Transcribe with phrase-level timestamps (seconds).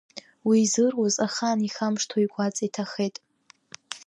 [0.47, 3.15] Уи изыруз ахаан ихамышҭуа игәаҵа иҭахеит.